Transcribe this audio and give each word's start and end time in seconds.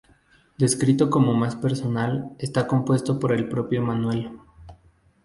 Descrito 0.57 1.11
como 1.11 1.35
más 1.35 1.55
personal, 1.55 2.31
está 2.39 2.65
compuesto 2.65 3.19
por 3.19 3.31
el 3.33 3.47
propio 3.47 3.81
Emmanuel. 3.81 4.31